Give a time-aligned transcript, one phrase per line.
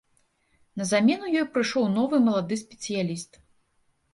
[0.81, 3.31] На замену ёй прыйшоў новы малады спецыяліст.